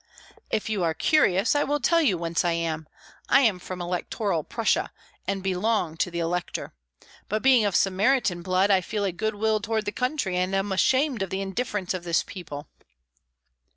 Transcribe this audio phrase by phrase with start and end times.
[0.49, 2.87] "If you are curious, I will tell you whence I am.
[3.29, 4.91] I am from Electoral Prussia,
[5.27, 6.73] and belong to the elector.
[7.29, 10.71] But being of Sarmatian blood, I feel a good will toward the country, and am
[10.71, 12.67] ashamed of the indifference of this people."